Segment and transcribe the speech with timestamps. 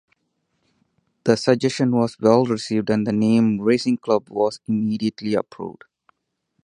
[1.25, 5.83] The suggestion was well received and the name "Racing Club" was immediately approved.